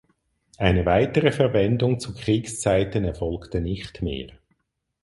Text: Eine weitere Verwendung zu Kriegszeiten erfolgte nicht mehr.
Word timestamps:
Eine 0.57 0.87
weitere 0.87 1.31
Verwendung 1.31 1.99
zu 1.99 2.15
Kriegszeiten 2.15 3.03
erfolgte 3.03 3.61
nicht 3.61 4.01
mehr. 4.01 4.29